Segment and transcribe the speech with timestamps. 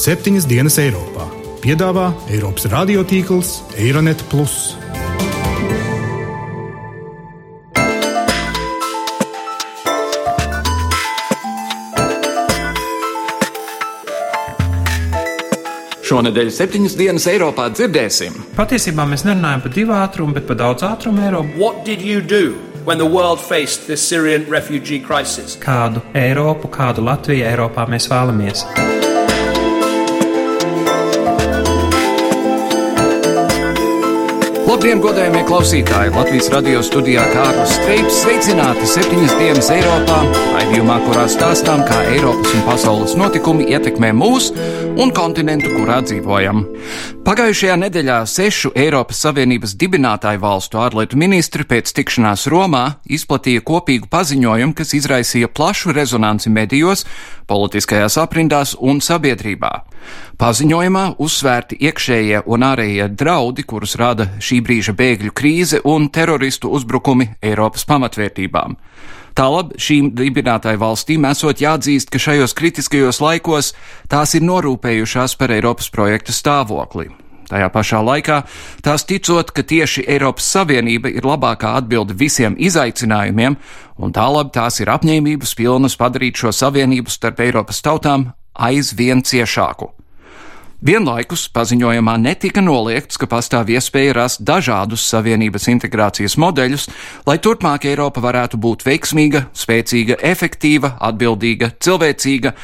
[0.00, 1.26] septiņas dienas Eiropā.
[1.60, 4.22] Piedāvā Eiropas radiotīkls Eironet.
[16.10, 18.40] Šonadēļ septiņas dienas Eiropā dzirdēsim.
[18.56, 21.60] Patiesībā mēs nerunājam par divu ātrumu, bet par daudz ātrumu Eiropu.
[21.60, 22.56] What did you do
[22.88, 25.60] when the world faced this Syrian refugee crisis?
[25.60, 28.64] Kādu Eiropu, kādu Latviju Eiropā mēs vēlamies?
[34.80, 36.12] Labdien, godējumie klausītāji!
[36.14, 40.22] Latvijas radio studijā Kārlis Streips sveicināti septiņas dienas Eiropā,
[40.54, 44.48] raidījumā, kurā stāstām, kā Eiropas un pasaules notikumi ietekmē mūs
[45.00, 46.60] un kontinentu, kurā dzīvojam.
[47.24, 54.76] Pagājušajā nedēļā sešu Eiropas Savienības dibinātāju valstu ārlietu ministri pēc tikšanās Romā izplatīja kopīgu paziņojumu,
[54.76, 57.06] kas izraisīja plašu rezonanci medijos,
[57.48, 59.72] politiskajās aprindās un sabiedrībā.
[60.40, 67.30] Paziņojumā uzsvērti iekšējie un ārējie draudi, kurus rada šī brīža bēgļu krīze un teroristu uzbrukumi
[67.40, 68.76] Eiropas pamatvērtībām.
[69.40, 73.70] Tālāk šīm dibinātāju valstīm esot jāatzīst, ka šajos kritiskajos laikos
[74.12, 77.06] tās ir norūpējušās par Eiropas projekta stāvokli.
[77.48, 78.42] Tajā pašā laikā
[78.84, 83.56] tās ticot, ka tieši Eiropas Savienība ir labākā atbilde visiem izaicinājumiem,
[83.96, 89.88] un tālāk tās ir apņēmības pilnas padarīt šo savienību starp Eiropas tautām aizvien ciešāku.
[90.80, 96.86] Vienlaikus paziņojumā netika noliegts, ka pastāv iespēja rast dažādus savienības integrācijas modeļus,
[97.28, 102.54] lai turpmāk Eiropa varētu būt veiksmīga, spēcīga, efektīva, atbildīga, cilvēcīga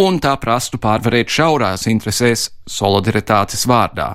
[0.00, 4.14] un tā prastu pārvarēt šaurās interesēs solidaritātes vārdā.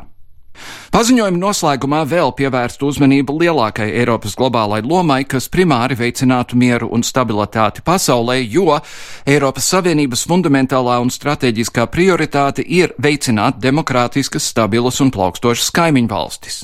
[0.94, 7.82] Paziņojuma noslēgumā vēl pievērst uzmanību lielākai Eiropas globālai lomai, kas primāri veicinātu mieru un stabilitāti
[7.86, 8.78] pasaulē, jo
[9.26, 16.64] Eiropas Savienības fundamentālā un strateģiskā prioritāte ir veicināt demokrātiskas, stabilas un plaukstošas kaimiņu valstis.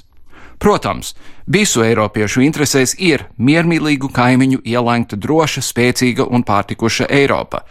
[0.60, 1.14] Protams,
[1.48, 7.64] visu eiropiešu interesēs ir miermīlīgu kaimiņu ielēgta droša, spēcīga un pārtikuša Eiropa.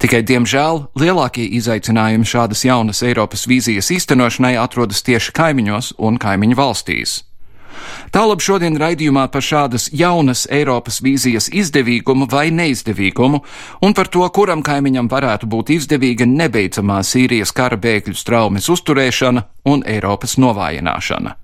[0.00, 7.18] Tikai, diemžēl, lielākie izaicinājumi šādas jaunas Eiropas vīzijas īstenošanai atrodas tieši kaimiņos un kaimiņu valstīs.
[8.14, 13.42] Tālāk šodien raidījumā par šādas jaunas Eiropas vīzijas izdevīgumu vai neizdevīgumu
[13.84, 19.84] un par to, kuram kaimiņam varētu būt izdevīga nebeidzamā Sīrijas kara bēgļu straumes uzturēšana un
[19.84, 21.36] Eiropas novājināšana.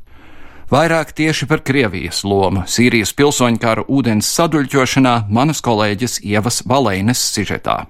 [0.73, 7.84] Vairāk tieši par Krievijas lomu Sīrijas pilsoņu kara ūdens saduļķošanā manas kolēģis Ievas Valēnes sižetā.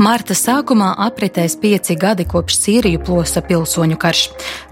[0.00, 4.22] Marta sākumā apritēs pieci gadi kopš Sīriju plosa pilsoņu karš.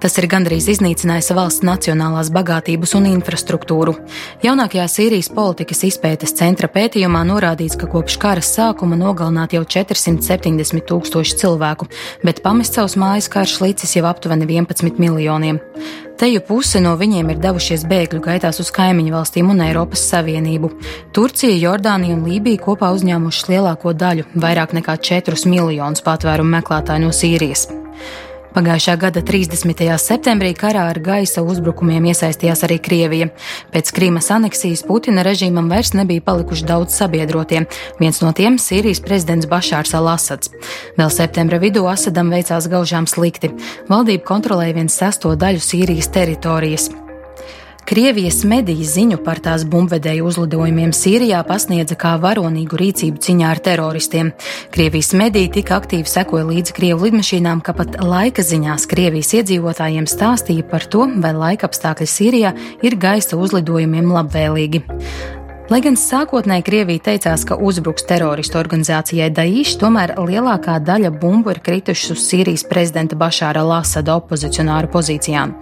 [0.01, 3.99] Tas ir gandrīz iznīcinājis valsts nacionālās bagātības un infrastruktūru.
[4.47, 11.41] Jaunākajā Sīrijas politikas izpētes centra pētījumā norādīts, ka kopš kara sākuma nogalināti jau 470 tūkstoši
[11.45, 11.93] cilvēku,
[12.25, 15.61] bet pamest savus mājas karš līdzis jau aptuveni 11 miljoniem.
[16.19, 20.73] Teju puse no viņiem ir devušies bēgļu gaitās uz kaimiņu valstīm un Eiropas Savienību.
[21.15, 27.15] Turcija, Jordānija un Lībija kopā uzņēmušas lielāko daļu- vairāk nekā 4 miljonus patvērumu meklētāju no
[27.15, 27.69] Sīrijas.
[28.55, 29.83] Pagājušā gada 30.
[30.01, 33.29] septembrī karā ar gaisa uzbrukumiem iesaistījās arī Krievija.
[33.75, 37.67] Pēc Krīmas aneksijas Putina režīmam vairs nebija palikuši daudz sabiedrotie.
[38.01, 40.49] Viens no tiem- Sīrijas prezidents Bašārs Al-Asads.
[40.97, 43.53] Vēl septembra vidū Asadam veicās gaužām slikti.
[43.89, 47.08] Valdība kontrolēja viens sesto daļu Sīrijas teritorijas.
[47.89, 54.35] Krievijas mediji ziņu par tās bumbvedēju uzlidojumiem Sīrijā pasniedza kā varonīgu rīcību ciņā ar teroristiem.
[54.75, 60.67] Krievijas mediji tik aktīvi sekoja līdzi Krievu lidmašīnām, ka pat laika ziņās Krievijas iedzīvotājiem stāstīja
[60.69, 62.51] par to, vai laika apstākļi Sīrijā
[62.85, 64.83] ir gaisa uzlidojumiem labvēlīgi.
[65.73, 71.63] Lai gan sākotnēji Krievija teicās, ka uzbruks teroristu organizācijai Daīš, tomēr lielākā daļa bumbu ir
[71.65, 75.57] kritušas uz Sīrijas prezidenta Bašāra Lasada opozicionāru pozīcijām.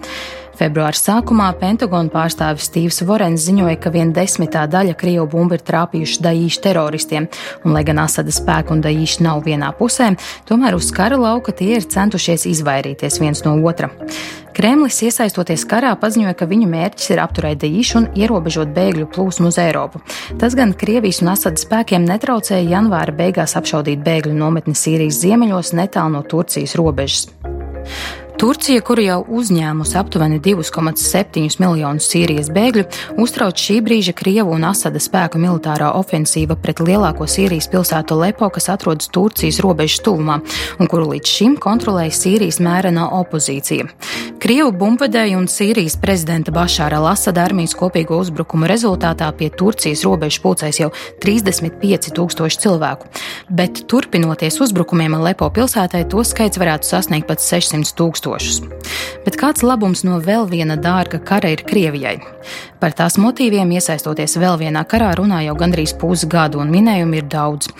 [0.56, 6.22] Februāra sākumā Pentagona pārstāvis Stīvs Vorens ziņoja, ka viena desmitā daļa Krievu bumbu ir trāpījuši
[6.24, 7.28] Daīšu teroristiem,
[7.64, 10.14] un lai gan Asada spēku un Daīšu nav vienā pusē,
[10.48, 13.92] tomēr uz kara lauka tie ir centušies izvairīties viens no otra.
[14.56, 19.58] Kremlis, iesaistoties karā, paziņoja, ka viņu mērķis ir apturēt Daīšu un ierobežot bēgļu plūsmu uz
[19.60, 20.00] Eiropu.
[20.40, 26.16] Tas gan Krievijas un Asada spēkiem netraucēja janvāra beigās apšaudīt bēgļu nometni Sīrijas ziemeļos netālu
[26.16, 27.28] no Turcijas robežas.
[28.36, 32.82] Turcija, kuru jau uzņēmusi aptuveni 2,7 miljonus Sīrijas bēgļu,
[33.22, 38.68] uztrauc šī brīža Krievu un Asada spēku militārā ofensīva pret lielāko Sīrijas pilsētu Lepo, kas
[38.74, 40.42] atrodas Turcijas robežas tuvumā
[40.76, 43.88] un kuru līdz šim kontrolēja Sīrijas mērenā opozīcija.
[44.42, 50.82] Krievu bumbvedēju un Sīrijas prezidenta Bašāra Lasada armijas kopīgo uzbrukumu rezultātā pie Turcijas robežas pulcēs
[50.82, 50.90] jau
[51.24, 53.08] 35 tūkstoši cilvēku,
[53.48, 57.96] bet turpinoties uzbrukumiem Lepo pilsētai, to skaits varētu sasniegt pat 600
[58.26, 58.62] tūkstošus.
[59.26, 62.18] Bet kāds labums no vēl viena dārga kara ir Krievijai?
[62.80, 67.70] Par tās motīviem iesaistoties vēl vienā karā runā jau gandrīz pusgadu, un minējumi ir daudz.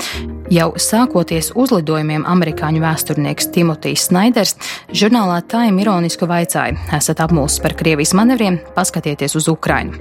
[0.47, 4.53] Jau sākoties uzlidojumiem, amerikāņu vēsturnieks Timotijs Snaiders
[4.95, 9.99] žurnālā Time ironiski vaicāja: Esat apmulsis par Krievijas manevriem, paskatieties uz Ukrainu.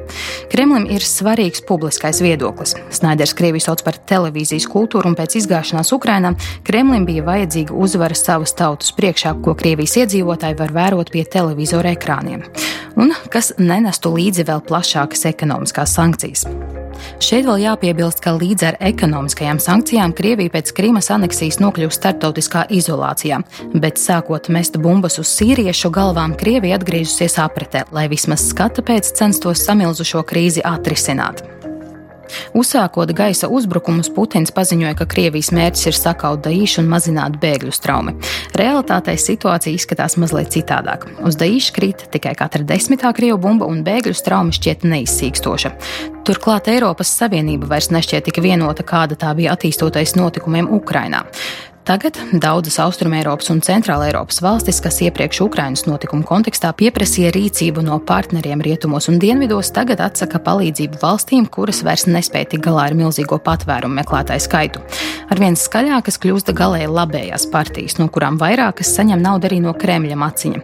[0.52, 2.76] Kremlim ir svarīgs publiskais viedoklis.
[2.94, 8.54] Snaiders Krieviju sauc par televīzijas kultūru, un pēc izgāšanās Ukrainā Kremlim bija vajadzīga uzvara savas
[8.54, 12.46] tautas priekšā, ko Krievijas iedzīvotāji var vērot pie televizora ekrāniem,
[13.02, 16.46] un kas nenestu līdzi vēl plašākas ekonomiskās sankcijas.
[17.24, 23.42] Šeit vēl jāpiebilst, ka līdz ar ekonomiskajām sankcijām Krievija pēc Krīmas aneksijas nokļūst starptautiskā izolācijā,
[23.74, 29.66] bet sākot mest bumbas uz sīriešu galvām, Krievija atgriežusies apritē, lai vismaz skata pēc censtos
[29.66, 31.55] samilzušo krīzi atrisināt.
[32.58, 38.16] Uzsākot gaisa uzbrukumus, Putins paziņoja, ka Krievijas mērķis ir sakaut Daīšu un mazināt bēgļu straumi.
[38.58, 41.08] Realitātē situācija izskatās mazliet citādāk.
[41.26, 45.74] Uz Daīšu krīt tikai katra desmitā krievu bumba, un bēgļu straumi šķiet neizsīkstoša.
[46.26, 51.26] Turklāt Eiropas Savienība vairs nešķiet tik vienota, kāda tā bija attīstoties notikumiem Ukrainā.
[51.86, 58.64] Tagad daudzas Austrumēropas un Centrālēropas valstis, kas iepriekš Ukrainas notikumu kontekstā pieprasīja rīcību no partneriem
[58.66, 64.00] rietumos un dienvidos, tagad atsaka palīdzību valstīm, kuras vairs nespēja tik galā ar milzīgo patvērumu
[64.00, 64.82] meklētāju skaitu.
[65.30, 70.64] Arvien skaļākas kļūst galēji labējās partijas, no kurām vairākas saņem naudu arī no Kremļa maciņa.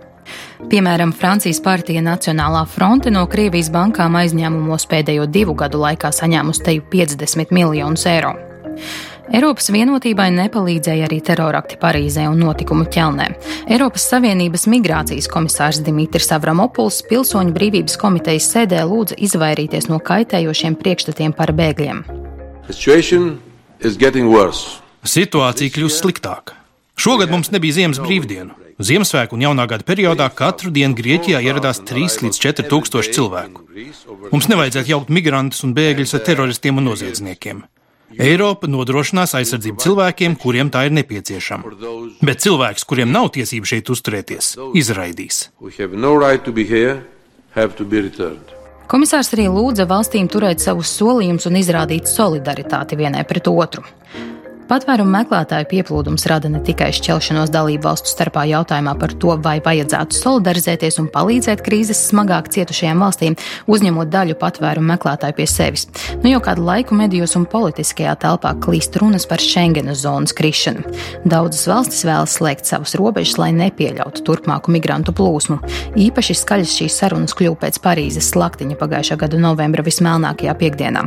[0.74, 6.90] Piemēram, Francijas partija Nacionālā fronte no Krievijas bankām aizņēmumos pēdējo divu gadu laikā saņēmusi teju
[6.90, 8.34] 50 miljonus eiro.
[9.32, 13.30] Eiropas vienotībai nepalīdzēja arī terorakti Parīzē un notikumu ķelnē.
[13.72, 21.36] Eiropas Savienības migrācijas komisārs Dimitris Avramopuls pilsoņu brīvības komitejas sēdē lūdza izvairīties no kaitējošiem priekšstatiem
[21.38, 22.04] par bēgļiem.
[25.02, 26.60] Situācija kļūst sliktāka.
[27.00, 28.58] Šogad mums nebija ziemas brīvdienu.
[28.82, 33.64] Ziemassvētku un jaunā gada periodā katru dienu Grieķijā ieradās 3 līdz 4 tūkstoši cilvēku.
[34.34, 37.62] Mums nevajadzētu jaukt migrantus un bēgļus ar teroristiem un noziedzniekiem.
[38.20, 41.76] Eiropa nodrošinās aizsardzību cilvēkiem, kuriem tā ir nepieciešama.
[42.26, 45.46] Bet cilvēks, kuriem nav tiesību šeit uzturēties, izraidīs.
[48.92, 53.86] Komisārs arī lūdza valstīm turēt savus solījumus un izrādīt solidaritāti vienai pret otru.
[54.72, 60.16] Patvērumu meklētāju pieplūdums rada ne tikai šķelšanos dalību valstu starpā jautājumā par to, vai vajadzētu
[60.16, 63.36] solidarizēties un palīdzēt krīzes smagāk cietušajām valstīm,
[63.68, 65.84] uzņemot daļu patvērumu meklētāju pie sevis.
[66.22, 70.86] Nu jau kādu laiku medijos un politiskajā telpā klīst runas par Schengenas zonas krišanu.
[71.28, 75.60] Daudzas valstis vēlas slēgt savas robežas, lai nepieļautu turpmāku migrantu plūsmu.
[76.00, 81.04] Īpaši skaļas šīs sarunas kļuva pēc Parīzes slaktiņa pagājušā gada novembra vismelnākajā piekdienā.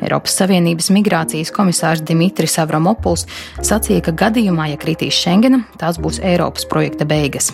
[0.00, 3.26] Eiropas Savienības migrācijas komisārs Dimitris Avramopoulos Pols
[3.60, 7.52] sacīja, ka gadījumā, ja kritīs Schengena, tās būs Eiropas projekta beigas.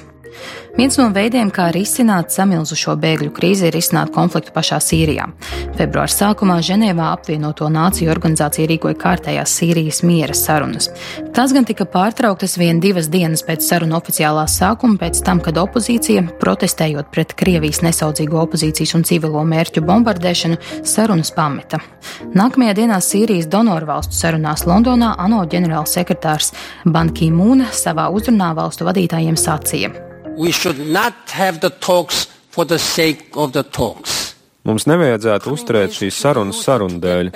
[0.78, 5.24] Viens no veidiem, kā risināt samilzušo bēgļu krīzi, ir risināt konfliktu pašā Sīrijā.
[5.74, 10.86] Februāra sākumā Ženēvā apvienoto nāciju organizācija rīkoja kārtējās Sīrijas miera sarunas.
[11.34, 16.28] Tās gan tika pārtrauktas vien divas dienas pēc sarunu oficiālā sākuma, pēc tam, kad opozīcija,
[16.38, 21.82] protestējot pret Krievijas nesaudzīgo opozīcijas un civilo mērķu bombardēšanu, sarunas pameta.
[22.38, 26.54] Nākamajā dienā Sīrijas donoru valstu sarunās Londonā ANO ģenerālsekretārs
[26.86, 30.06] Banki Mūna savā uzrunā valstu vadītājiem sacīja
[30.38, 34.36] we should not have the talks for the sake of the talks.
[34.68, 37.32] Mums nevajadzētu uzturēt šīs sarunas sarunu dēļ.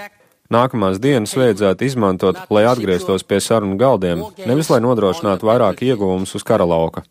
[0.53, 6.45] Nākamās dienas vajadzētu izmantot, lai atgrieztos pie sarunu galdiem, nevis lai nodrošinātu vairāk ieguvumus uz
[6.45, 7.05] kara lauka.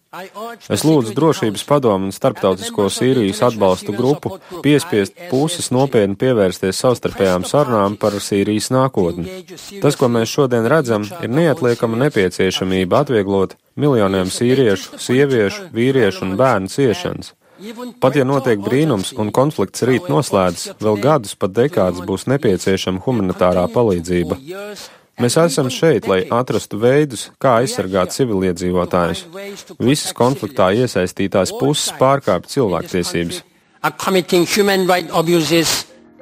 [0.70, 7.98] Es lūdzu drošības padomu un starptautisko Sīrijas atbalstu grupu piespiest puses nopietni pievērsties savstarpējām sarunām
[8.02, 9.42] par Sīrijas nākotni.
[9.82, 16.76] Tas, ko mēs šodien redzam, ir neatliekama nepieciešamība atvieglot miljoniem sīriešu, sieviešu, vīriešu un bērnu
[16.76, 17.34] ciešanas.
[18.02, 23.68] Pat ja notiek brīnums un konflikts rīt noslēdzas, vēl gadus pat dekādas būs nepieciešama humanitārā
[23.74, 24.40] palīdzība.
[25.22, 29.26] Mēs esam šeit, lai atrastu veidus, kā aizsargāt civiliedzīvotājus.
[29.78, 33.44] Visas konfliktā iesaistītās puses pārkāpj cilvēktiesības.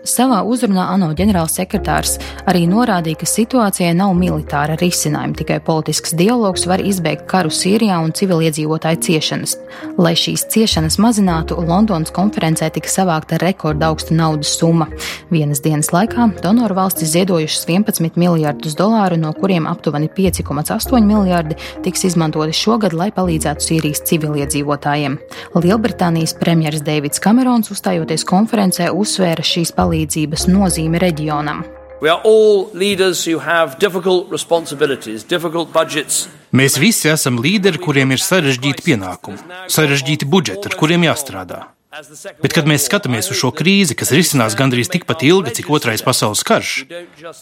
[0.08, 2.14] Savā uzrunā ANO ģenerālsekretārs
[2.48, 8.14] arī norādīja, ka situācijai nav militāra risinājuma, tikai politisks dialogs var izbeigt karu Sīrijā un
[8.16, 9.58] civiliedzīvotāju ciešanas.
[10.00, 14.88] Lai šīs ciešanas mazinātu, Londonas konferencē tika savākta rekorda augsta naudas summa.
[15.34, 22.08] Vienas dienas laikā donoru valstis ziedojušas 11 miljardus dolāru, no kuriem aptuveni 5,8 miljardi tiks
[22.08, 25.20] izmantoti šogad, lai palīdzētu Sīrijas civiliedzīvotājiem.
[25.60, 31.66] Lielbritānijas premjeras Deivids Kamerons uzstājoties konferencē uzsvēra šīs palīdzības palīdzības nozīme reģionam.
[36.56, 41.60] Mēs visi esam līderi, kuriem ir sarežģīti pienākumi, sarežģīti budžeti, ar kuriem jāstrādā.
[42.40, 46.46] Bet, kad mēs skatāmies uz šo krīzi, kas risinās gandrīz tikpat ilgi, cik otrais pasaules
[46.48, 46.74] karš,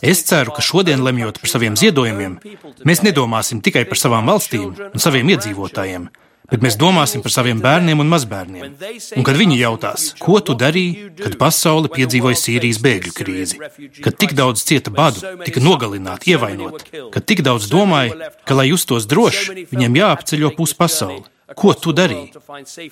[0.02, 2.40] es ceru, ka šodien, lemjot par saviem ziedojumiem,
[2.88, 6.08] mēs nedomāsim tikai par savām valstīm un saviem iedzīvotājiem,
[6.52, 8.76] bet mēs domāsim par saviem bērniem un mazbērniem.
[9.18, 13.62] Un kad viņi jautās, ko tu darīji, kad pasaule piedzīvoja Sīrijas bēgļu krīzi,
[14.04, 19.10] kad tik daudz cieta badu, tika nogalināti, ievainoti, kad tik daudz domāja, ka, lai justos
[19.10, 21.26] droši, viņiem jāapceļo pus pasauli.
[21.56, 22.34] Ko tu darīji?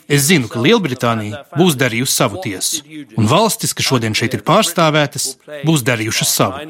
[0.07, 2.85] Es zinu, ka Lielbritānija būs darījusi savu tiesu,
[3.19, 5.33] un valstis, kas šodien šeit ir pārstāvētas,
[5.67, 6.63] būs darījušas savu.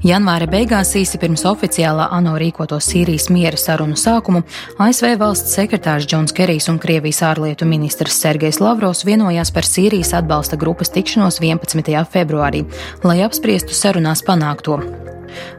[0.00, 4.40] Janvāra beigās, īsi pirms oficiālā ANO rīkoto Sīrijas miera sarunu sākumu,
[4.80, 10.56] ASV valsts sekretārs Džons Kerijs un Krievijas ārlietu ministrs Sergejs Lavrovs vienojās par Sīrijas atbalsta
[10.56, 11.92] grupas tikšanos 11.
[12.16, 12.64] februārī,
[13.04, 14.80] lai apspriestu sarunās panākto.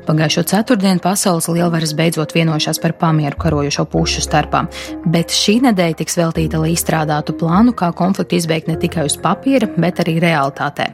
[0.07, 4.65] Pagājušo ceturtdienu pasaules lielvaras beidzot vienojušās par pamieru karojošo pušu starpā,
[5.05, 9.69] bet šī nedēļa tiks veltīta, lai izstrādātu plānu, kā konfliktu izbeigt ne tikai uz papīra,
[9.77, 10.91] bet arī realitātē.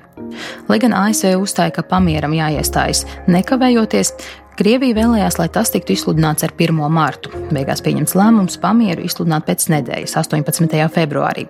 [0.67, 4.13] Lai gan ASV uzstāja, ka pamieram jāiestājas nekavējoties,
[4.57, 6.79] Krievija vēlējās, lai tas tiktu izsludināts ar 1.
[6.89, 7.29] mārtu.
[7.53, 10.79] Beigās pieņemts lēmums pamieru izsludināt pēc nedēļas, 18.
[10.96, 11.43] februārī.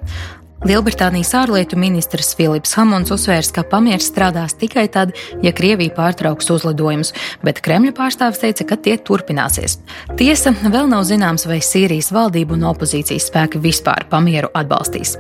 [0.66, 5.14] Lielbritānijas ārlietu ministrs Filips Hamons uzsvērs, ka pamieris strādās tikai tad,
[5.46, 7.14] ja Krievija pārtrauks uzlidojumus,
[7.46, 9.78] bet Kremļa pārstāvis teica, ka tie turpināsies.
[10.18, 15.18] Tiesa, vēl nav zināms, vai Sīrijas valdība un opozīcijas spēki vispār pamieru atbalstīs.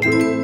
[0.00, 0.39] thank you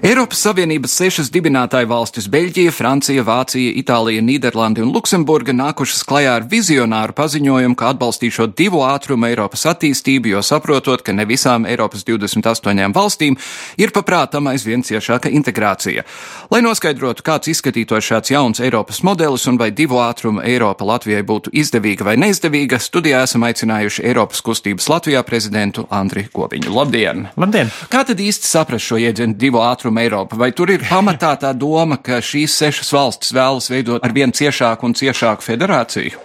[0.00, 6.46] Eiropas Savienības sešas dibinātāju valstis- Beļģija, Francija, Vācija, Itālija, Nīderlanda un Luksemburga nākušas klajā ar
[6.48, 12.94] vizionāru paziņojumu, ka atbalstīšot divu ātrumu Eiropas attīstību, jo saprotot, ka ne visām Eiropas 28
[12.94, 13.36] valstīm
[13.76, 16.04] ir paprātam aizvien ciešāka integrācija.
[16.50, 21.52] Lai noskaidrotu, kāds izskatītos šāds jauns Eiropas modelis un vai divu ātrumu Eiropa Latvijai būtu
[21.52, 26.72] izdevīga vai neizdevīga, studijā esam aicinājuši Eiropas kustības Latvijā prezidentu Andri Koviņu.
[26.72, 27.28] Labdien!
[27.36, 27.68] Labdien!
[27.90, 29.89] Kā tad īsti saprast šo iedzienu divu ātrumu?
[29.90, 30.36] Austrum Eiropa.
[30.36, 34.86] Vai tur ir pamatā tā doma, ka šīs sešas valstis vēlas veidot ar vien ciešāku
[34.86, 36.18] un ciešāku federāciju?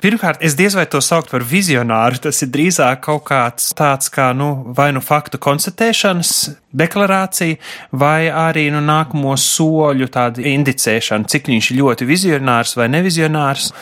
[0.00, 2.20] Pirmkārt, es diez vai to saukt par vizionāru.
[2.20, 6.32] Tas ir drīzāk kaut kāds tāds kā nu, vai nu faktu konstatēšanas
[6.76, 7.56] deklarācija,
[7.90, 10.06] vai arī nu, nākamo soļu
[10.38, 13.72] indicēšana, cik viņš ļoti vizionārs vai nevizionārs.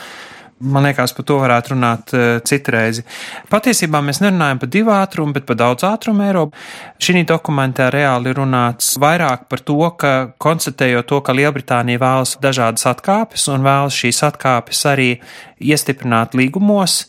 [0.59, 3.01] Man liekas, par to varētu runāt uh, citreiz.
[3.51, 6.55] Patiesībā mēs nerunājam par divu ātrumu, bet par daudz ātrumu Eiropu.
[7.03, 13.49] Šī dokumentā reāli runāts vairāk par to, ka konstatējot to, ka Lielbritānija vēlas dažādas atkāpes
[13.51, 15.09] un vēlas šīs atkāpes arī
[15.59, 17.03] iestiprināt līgumos,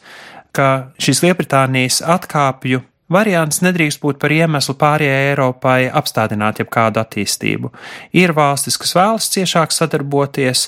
[0.50, 7.70] ka šīs Lielbritānijas atkāpju Variants nedrīkst būt par iemeslu pārējai Eiropai apstādināt jebkādu attīstību.
[8.18, 10.64] Ir valstis, kas vēlas ciešāk sadarboties,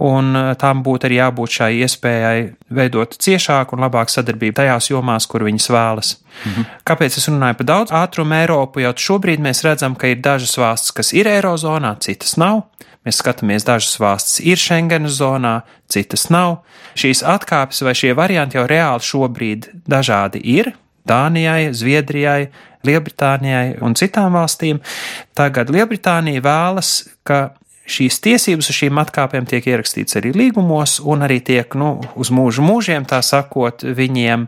[0.00, 5.28] un eh, tām būtu arī jābūt šai iespējai veidot ciešāku un labāku sadarbību tajās jomās,
[5.28, 6.14] kur viņas vēlas.
[6.46, 6.68] Mhm.
[6.88, 8.80] Kāpēc es runāju par daudz ātrumu Eiropu?
[8.86, 12.64] Jo šobrīd mēs redzam, ka ir dažas valstis, kas ir Eirozonā, citas nav.
[13.04, 16.62] Mēs skatāmies, dažas valstis ir Schengenas zonā, citas nav.
[16.96, 20.70] Šīs atkāpes vai šie varianti jau reāli šobrīd dažādi ir,
[21.08, 22.50] Dānijai, Zviedrijai,
[22.86, 24.82] Lielbritānijai un citām valstīm.
[25.38, 26.94] Tagad Lielbritānija vēlas,
[27.26, 27.52] ka
[27.92, 32.64] šīs tiesības uz šīm atkāpēm tiek ierakstīts arī līgumos, un arī tiek nu, uz mūžu
[32.64, 34.46] mūžiem, tā sakot, viņiem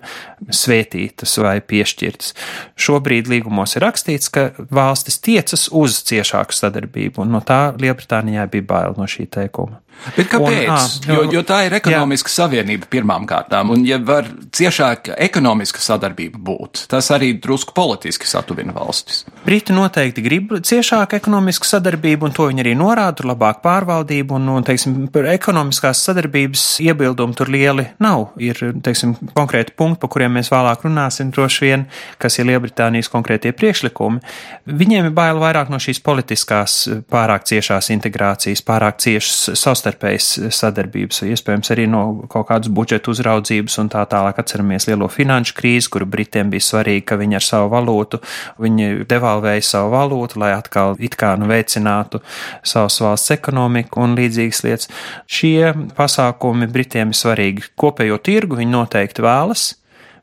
[0.48, 2.34] svētītas vai piešķirtas.
[2.78, 8.70] Šobrīd līgumos ir rakstīts, ka valstis tiecas uz ciešāku sadarbību, un no tā Lielbritānijai bija
[8.74, 9.83] bail no šī teikuma.
[10.16, 10.68] Bet kāpēc?
[10.68, 12.36] Un, à, jo, jo tā ir ekonomiska jā.
[12.42, 18.74] savienība pirmām kārtām, un ja var ciešāka ekonomiska sadarbība būt, tas arī drusku politiski satuvina
[18.76, 19.24] valstis.
[19.44, 24.66] Briti noteikti grib ciešāku ekonomisku sadarbību, un to viņi arī norāda, labāku pārvaldību, un, un
[24.66, 28.34] teiksim, par ekonomiskās sadarbības iebildumu tur lieli nav.
[28.42, 31.86] Ir, teiksim, konkrēti punkti, pa kuriem mēs vēlāk runāsim, droši vien,
[32.20, 34.20] kas ir Lielbritānijas konkrētie priekšlikumi.
[34.68, 36.76] Viņiem ir bail vairāk no šīs politiskās
[37.12, 43.76] pārāk ciešās integrācijas, pārāk ciešas savstarpējās savstarpējas sadarbības, iespējams arī no kaut kādas budžeta uzraudzības
[43.82, 44.38] un tā tālāk.
[44.40, 48.20] Atceramies lielo finanšu krīzi, kuru Britiem bija svarīgi, ka viņi ar savu valūtu,
[48.62, 52.22] viņi devalvēja savu valūtu, lai atkal it kā nu veicinātu
[52.64, 54.90] savas valsts ekonomiku un līdzīgas lietas.
[55.26, 57.70] Šie pasākumi Britiem ir svarīgi.
[57.76, 59.74] Kopējo tirgu viņi noteikti vēlas,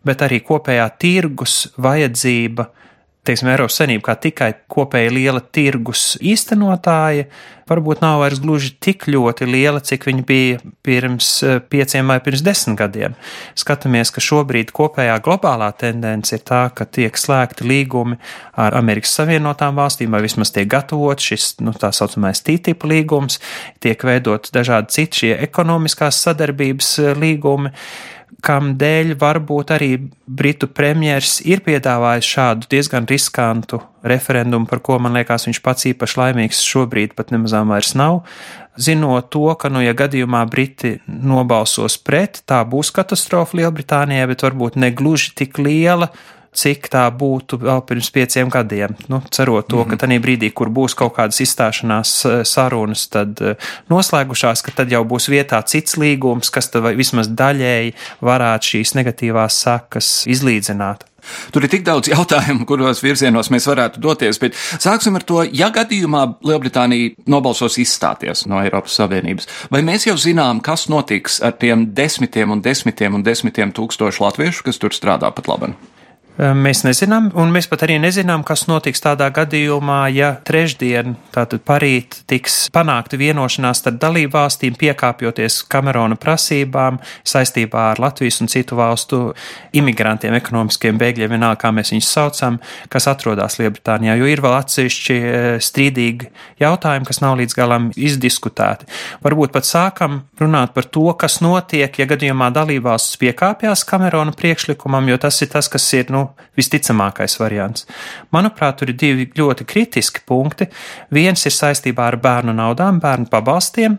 [0.06, 2.72] bet arī kopējā tirgus vajadzība
[3.28, 7.28] teiksim, Eiropas Savienība kā tikai kopēja liela tirgus īstenotāja,
[7.70, 12.42] varbūt nav vairs gluži tik ļoti liela, cik viņa bija pirms eh, pieciem vai pirms
[12.46, 13.16] desmit gadiem.
[13.60, 18.18] Skatāmies, ka šobrīd kopējā globālā tendence ir tā, ka tiek slēgti līgumi
[18.60, 23.38] ar Amerikas Savienotām valstīm, vai vismaz tiek gatavots šis, nu, tā saucamais TTIP līgums,
[23.84, 27.76] tiek veidots dažādi citi šie ekonomiskās sadarbības eh, līgumi
[28.46, 29.92] kam dēļ varbūt arī
[30.26, 36.20] Britu premjers ir piedāvājis šādu diezgan riskantu referendumu, par ko man liekas viņš pats īpaši
[36.22, 38.24] laimīgs šobrīd pat nemazām vairs nav.
[38.80, 44.80] Zinot to, ka, nu, ja gadījumā Briti nobalsos pret, tā būs katastrofa Lielbritānijai, bet varbūt
[44.80, 46.08] ne gluži tik liela,
[46.54, 48.96] cik tā būtu vēl pirms pieciem gadiem.
[49.08, 49.90] Nu, cerot to, mm -hmm.
[49.90, 50.02] ka mhm.
[50.04, 53.56] tajā brīdī, kur būs kaut kādas izstāšanās eh, sarunas, tad eh,
[53.90, 59.62] noslēgušās, ka tad jau būs vietā cits līgums, kas tad vismaz daļēji varētu šīs negatīvās
[59.62, 61.12] sakas izlīdzināt.
[61.52, 65.70] Tur ir tik daudz jautājumu, kuros virzienos mēs varētu doties, bet sāksim ar to, ja
[65.74, 71.92] gadījumā Lielbritānija nobalsos izstāties no Eiropas Savienības, vai mēs jau zinām, kas notiks ar tiem
[71.98, 75.76] desmitiem un desmitiem un desmitiem tūkstošu latviešu, kas tur strādā pat labi?
[76.40, 82.22] Mēs nezinām, un mēs pat arī nezinām, kas notiks tādā gadījumā, ja trešdien, tātad parīt,
[82.32, 89.20] tiks panākta vienošanās starp dalību valstīm, piekāpjoties Kamerona prasībām saistībā ar Latvijas un citu valstu
[89.76, 95.20] imigrantiem, ekonomiskiem bēgļiem, vienalga, kā mēs viņus saucam, kas atrodas Lielbritānijā, jo ir vēl atsevišķi
[95.68, 96.32] strīdīgi
[96.64, 98.88] jautājumi, kas nav līdz galam izdiskutēti.
[99.28, 105.22] Varbūt pat sākam runāt par to, kas notiek, ja gadījumā dalībvalstis piekāpjas Kamerona priekšlikumam, jo
[105.28, 106.21] tas ir tas, kas ir, nu,
[106.58, 107.86] visticamākais variants.
[108.36, 110.68] Manuprāt, tur ir divi ļoti kritiski punkti.
[111.14, 113.98] Viens ir saistībā ar bērnu naudām, bērnu pabalstiem,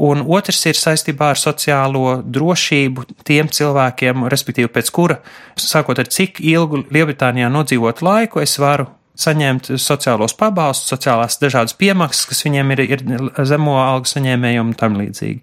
[0.00, 5.20] un otrs ir saistībā ar sociālo drošību tiem cilvēkiem, respektīvi pēc kura,
[5.60, 8.88] sākot ar cik ilgu Lielbritānijā nodzīvot laiku, es varu
[9.20, 13.04] saņemt sociālos pabalstus, sociālās dažādas piemaksas, kas viņiem ir, ir
[13.48, 15.42] zemo algu saņēmējiem un tam līdzīgi.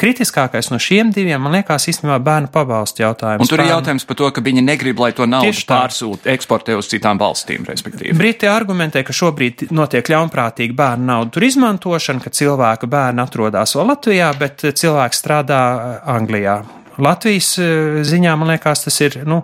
[0.00, 3.44] Kritiskākais no šiem diviem, man liekas, īstenībā bērnu pabalstu jautājums.
[3.44, 6.90] Un tur ir jautājums par to, ka viņi negrib, lai to naudu pārsūta, eksportē uz
[6.90, 8.16] citām valstīm, respektīvi.
[8.18, 13.92] Briti argumentē, ka šobrīd notiek ļaunprātīga bērnu naudu tur izmantošana, ka cilvēka bērni atrodas vēl
[13.94, 15.62] Latvijā, bet cilvēks strādā
[16.12, 16.60] Anglijā.
[17.00, 19.42] Latvijas eh, ziņā, man liekas, tas ir, nu,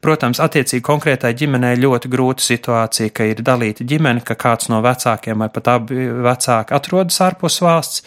[0.00, 5.42] Protams, attiecīgi konkrētai ģimenei ļoti grūta situācija, ka ir dalīta ģimene, ka kāds no vecākiem
[5.44, 8.00] vai pat abi vecāki atrodas ārpus valsts.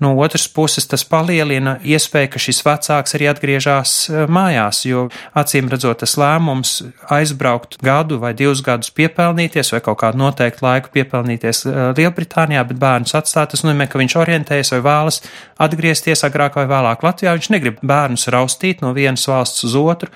[0.00, 5.02] No otras puses, tas palielina iespēju, ka šis vecāks arī atgriežas e, mājās, jo
[5.36, 6.78] acīm redzot, tas lēmums
[7.12, 12.80] aizbraukt gadu vai divus gadus piepelnīties vai kaut kādu noteiktu laiku piepelnīties e, Lielbritānijā, bet
[12.80, 15.20] bērnus atstāt, tas nozīmē, ka viņš orientējas vai vēlas
[15.60, 17.36] atgriezties agrāk vai vēlāk Latvijā.
[17.36, 20.08] Viņš negrib bērnus raustīt no vienas valsts uz otru,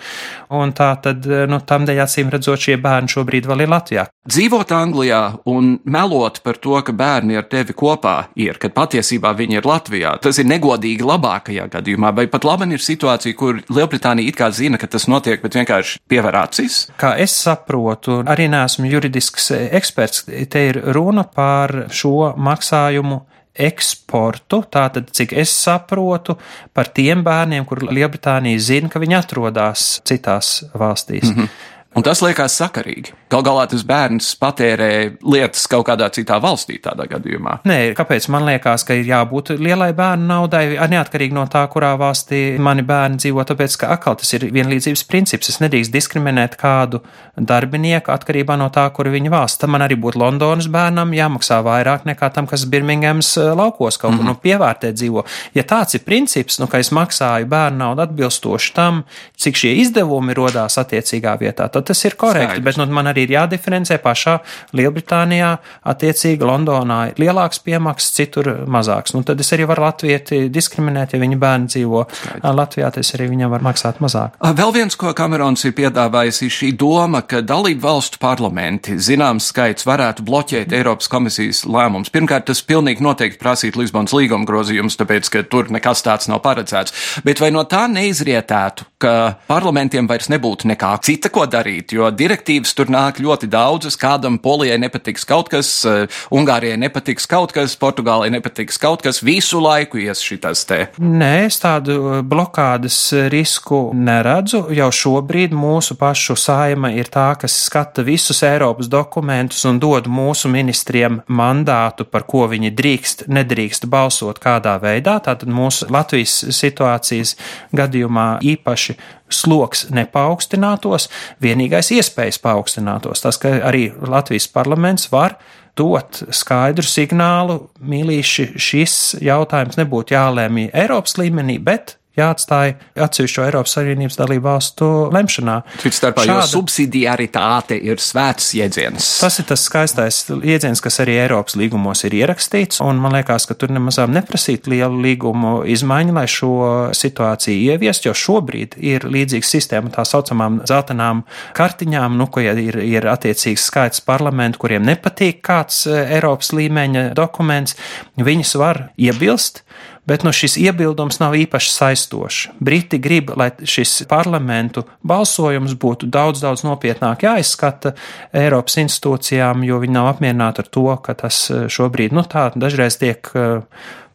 [0.49, 3.73] un tā tad tad eh, nu, tam dēļ acīm redzot, šie bērni šobrīd vēl ir
[3.73, 4.07] Latvijā.
[4.29, 9.61] Dzīvot Anglijā un melot par to, ka bērni ar tevi kopā ir, kad patiesībā viņi
[9.61, 14.39] ir Latvijā, tas ir negodīgi labākajā gadījumā, vai pat labi ir situācija, kur Lielbritānija it
[14.39, 16.87] kā zina, ka tas notiek, bet vienkārši piever acis?
[17.01, 23.23] Kā es saprotu, arī neesmu juridisks eksperts, te ir runa par šo maksājumu
[23.59, 26.39] eksportu, tātad, cik es saprotu,
[26.75, 31.33] par tiem bērniem, kur Lielbritānija zina, ka viņi atrodas citās valstīs.
[31.33, 31.77] Mm -hmm.
[31.97, 33.15] Un tas liekas sakarīgi.
[33.33, 34.91] Galu galā tas bērns patērē
[35.25, 37.59] lietas kaut kādā citā valstī tādā gadījumā.
[37.69, 42.43] Nē, kāpēc man liekas, ka ir jābūt lielai bērnu naudai, neatkarīgi no tā, kurā valstī
[42.61, 45.49] mani bērni dzīvo, tāpēc, ka atkal tas ir vienlīdzības princips.
[45.53, 47.01] Es nedrīkst diskriminēt kādu
[47.37, 49.63] darbinieku atkarībā no tā, kur viņa valsts.
[49.65, 54.23] Tam man arī būtu Londonas bērnam jāmaksā vairāk nekā tam, kas Birmingemas laukos kaut kur
[54.23, 54.37] mm -hmm.
[54.37, 55.25] nu, pievērtē dzīvo.
[55.55, 59.05] Ja tāds ir princips, nu, ka es maksāju bērnu naudu atbilstoši tam,
[59.37, 62.65] cik šie izdevumi rodās attiecīgā vietā, tad tas ir korekti, Skaidrs.
[62.65, 64.39] bet nu, man arī ir jādiferencē pašā
[64.77, 65.51] Lielbritānijā,
[65.91, 69.15] attiecīgi Londonā ir lielāks piemaksas, citur mazāks.
[69.17, 72.57] Nu, tad es arī varu latvieti diskriminēt, ja viņa bērni dzīvo Skaidrs.
[72.59, 74.37] Latvijā, tad es arī viņam varu maksāt mazāk.
[74.59, 79.87] Vēl viens, ko Kamerons ir piedāvājis, ir šī doma, ka dalību valstu parlamenti zināms skaits
[79.89, 82.13] varētu bloķēt Eiropas komisijas lēmumus.
[82.15, 87.23] Pirmkārt, tas pilnīgi noteikti prasīt Lisbonas līguma grozījumus, tāpēc, ka tur nekas tāds nav paredzēts.
[87.27, 89.15] Bet vai no tā neizrietētu, ka
[89.49, 91.68] parlamentiem vairs nebūtu nekā cita, ko darīt?
[91.69, 93.97] Darīt, jo direktīvas tur nāk ļoti daudzas.
[93.99, 95.85] Kādam Polijai nepatiks kaut kas,
[96.31, 100.89] Ungārijai nepatiks kaut kas, Portugālei nepatiks kaut kas, visu laiku ies šitas te.
[100.99, 104.69] Nē, es tādu blokādes risku neredzu.
[104.75, 110.49] Jau šobrīd mūsu pašu saima ir tā, kas skata visus Eiropas dokumentus un dod mūsu
[110.49, 115.19] ministriem mandātu, par ko viņi drīkst, nedrīkst balsot kādā veidā.
[115.25, 117.37] Tātad mūsu Latvijas situācijas
[117.77, 118.97] gadījumā īpaši
[119.31, 121.09] sloks nepaukstinātos,
[121.43, 123.23] vienīgais iespējas paaugstinātos.
[123.25, 125.37] Tas, ka arī Latvijas parlaments var
[125.79, 132.75] dot skaidru signālu, mīlīši, šis jautājums nebūtu jālēmj Eiropas līmenī, bet jāatstāj
[133.07, 135.57] atsevišķo Eiropas Savienības dalību valstu lemšanā.
[135.83, 139.09] Cits starpā, Šāda, jo subsidiaritāte ir svēts jēdziens.
[139.23, 143.57] Tas ir tas skaistais jēdziens, kas arī Eiropas līgumos ir ierakstīts, un man liekas, ka
[143.59, 146.55] tur nemazām neprasīt lielu līgumu izmaiņu, lai šo
[146.97, 151.25] situāciju ieviest, jo šobrīd ir līdzīga sistēma tā saucamām zeltainām
[151.59, 157.77] kartiņām, nu, ko ir, ir attiecīgs skaits parlamentu, kuriem nepatīk kāds eh, Eiropas līmeņa dokuments,
[158.19, 159.65] viņas var iebilst
[160.09, 162.41] bet nu, šis iebildums nav īpaši saistošs.
[162.65, 167.95] Briti grib, lai šis parlamentu balsojums būtu daudz, daudz nopietnāk jāizskata
[168.33, 172.97] Eiropas institūcijām, jo viņi nav apmierināti ar to, ka tas eh, šobrīd, nu tā, dažreiz
[173.01, 173.65] tiek uh,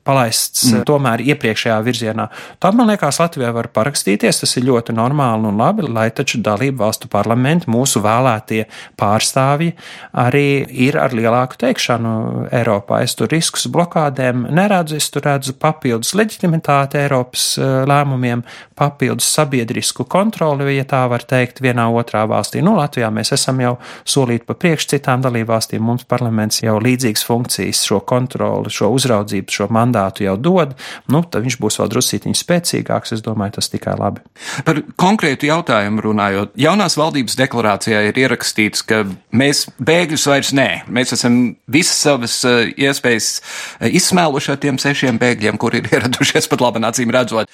[0.08, 0.84] palaists mm.
[0.88, 2.28] tomēr iepriekšējā virzienā.
[2.62, 6.82] Tad, man liekas, Latvijā var parakstīties, tas ir ļoti normāli un labi, lai taču dalību
[6.84, 8.66] valstu parlamenti, mūsu vēlētie
[9.00, 9.72] pārstāvji
[10.20, 12.14] arī ir ar lielāku teikšanu
[12.52, 13.02] Eiropā.
[13.06, 18.44] Es tur riskus blokādēm neredzu, es tur redzu papildus leģitimitāti Eiropas eh, lēmumiem,
[18.80, 22.64] papildus sabiedrisku kontroli, ja tā var teikt, vienā otrā valstī.
[22.66, 27.24] Nu, Latvijā mēs esam jau solīti pa priekš citām dalību valstīm, mums parlaments jau līdzīgas
[27.28, 30.74] funkcijas, šo kontroli, šo uzraudzību, šo mandātu mandātu jau dod,
[31.12, 33.14] nu, tad viņš būs vēl drusītiņš spēcīgāks.
[33.14, 34.24] Es domāju, tas tikai labi.
[34.66, 40.70] Par konkrētu jautājumu runājot, jaunās valdības deklarācijā ir ierakstīts, ka mēs bēgļus vairs nē.
[40.88, 46.50] Mēs esam visas savas eh, iespējas eh, izsmēluši ar tiem sešiem bēgļiem, kur ir ieradušies
[46.52, 47.52] pat labi acīm redzot.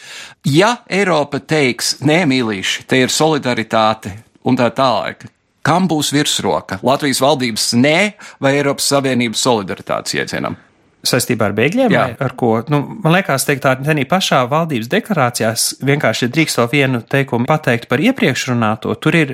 [0.47, 4.15] Ja Eiropa teiks, nē, mīlīši, te ir solidaritāte
[4.47, 5.27] un tā tālāk,
[5.65, 6.79] kam būs virsroka?
[6.85, 7.99] Latvijas valdības nē
[8.41, 10.57] vai Eiropas Savienības solidaritātes iedzienam?
[11.05, 12.53] Saistībā ar bēgļiem, vai ar ko?
[12.71, 17.89] Nu, man liekas, teikt, tā arī pašā valdības deklarācijās vienkārši drīkst vēl vienu teikumu pateikt
[17.91, 18.93] par iepriekš runāto.
[18.99, 19.33] Tur ir,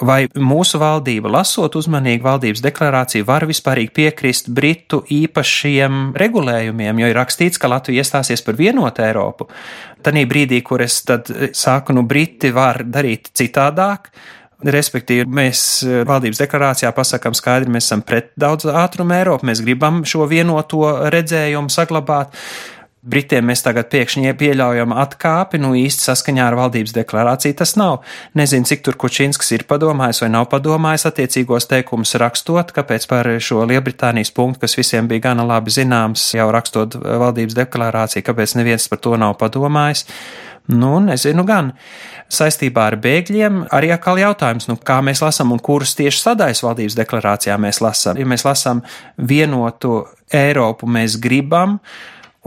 [0.00, 7.20] vai mūsu valdība, lasot uzmanīgi valdības deklarāciju, var vispārīgi piekrist Britu īpašiem regulējumiem, jo ir
[7.20, 9.50] rakstīts, ka Latvija iestāsies par vienotu Eiropu.
[10.00, 14.08] Tanī brīdī, kur es tad saku, nu, Briti var darīt citādāk,
[14.60, 20.02] Respektīvi, mēs eh, valdības deklarācijā pasakām skaidri, mēs esam pret daudz ātrumu Eiropu, mēs gribam
[20.04, 22.36] šo vienoto redzējumu saglabāt.
[23.00, 28.02] Britiem mēs tagad pēkšņi pieļaujam atkāpi, nu īsti saskaņā ar valdības deklarāciju tas nav.
[28.36, 33.64] Nezinu, cik tur Kučinskis ir padomājis vai nav padomājis attiecīgos teikumus rakstot, kāpēc par šo
[33.70, 39.00] Lielbritānijas punktu, kas visiem bija gana labi zināms, jau rakstot valdības deklarāciju, kāpēc neviens par
[39.00, 40.04] to nav padomājis.
[40.70, 41.72] Nu, nezinu gan.
[42.30, 46.96] Saistībā ar bēgļiem arī atkal jautājums, nu, kā mēs lasām un kuras tieši sadaļas valdības
[47.00, 48.20] deklarācijā mēs lasām.
[48.20, 48.84] Ja mēs lasām
[49.18, 51.80] vienotu Eiropu, mēs gribam,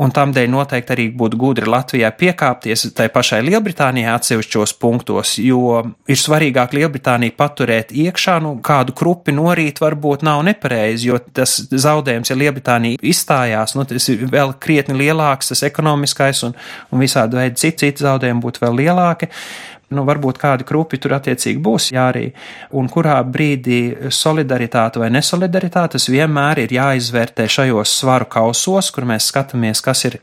[0.01, 5.83] Un tam dēļ noteikti arī būtu gudri Latvijai piekāpties tai pašai Lielbritānijai atsevišķos punktos, jo
[6.09, 12.33] ir svarīgāk Lielbritāniju paturēt iekšā, nu kādu krupi norīt varbūt nav nepareizi, jo tas zaudējums,
[12.33, 16.57] ja Lielbritānija izstājās, nu tas ir vēl krietni lielāks, tas ekonomiskais un,
[16.89, 19.29] un visādi veidi citi, citi zaudējumi būtu vēl lielāki
[19.93, 22.29] nu, varbūt kādi krupi tur attiecīgi būs jārī,
[22.77, 29.83] un kurā brīdī solidaritāte vai nesolidaritāte, vienmēr ir jāizvērtē šajos svaru kausos, kur mēs skatāmies,
[29.83, 30.19] kas ir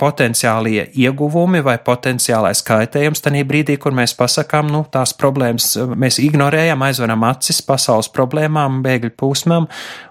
[0.00, 6.82] potenciālie ieguvumi vai potenciālais kaitējums tajā brīdī, kur mēs pasakām, nu, tās problēmas mēs ignorējam,
[6.86, 9.68] aizveram acis pasaules problēmām, bēgļu plūsmām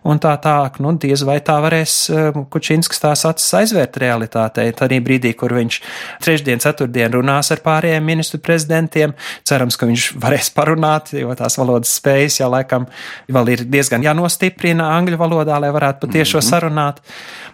[0.09, 0.79] un tā tālāk.
[0.83, 4.69] Nu, diez vai tā varēs eh, Kučinskis tās acis aizvērt realitātei.
[4.77, 5.79] Tajā brīdī, kur viņš
[6.23, 9.15] trešdien, ceturtdien runās ar pārējiem ministru prezidentiem,
[9.47, 12.87] cerams, ka viņš varēs parunāt, jo tās valodas spējas jau laikam
[13.31, 16.49] vēl ir diezgan jānostiprina angļu valodā, lai varētu patiešo mm -hmm.
[16.49, 17.01] sarunāt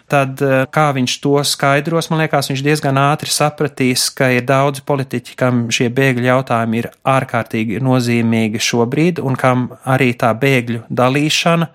[0.09, 4.83] tad eh, kā viņš to skaidros, man liekas, viņš diezgan ātri sapratīs, ka ir daudzi
[4.87, 11.69] politiķi, kam šie bēgļu jautājumi ir ārkārtīgi nozīmīgi šobrīd, un kam arī tā bēgļu dalīšana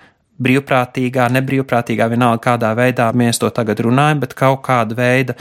[0.44, 5.36] brīvprātīgā, nebrīvprātīgā, vienalga kādā veidā mēs to tagad runājam, bet kaut kāda veida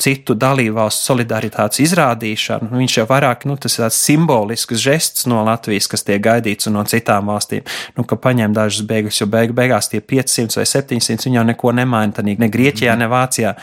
[0.00, 2.70] citu dalībvalstu solidaritātes izrādīšanu.
[2.78, 6.78] Viņš jau vairāk, nu, tas ir tāds simbolisks žests no Latvijas, kas tiek gaidīts un
[6.78, 7.66] no citām valstīm.
[7.98, 11.74] Nu, ka paņem dažus bēgļus, jo beig beigās tie 500 vai 700 viņi jau neko
[11.76, 13.54] nemaina, tad ne Grieķijā, ne Vācijā.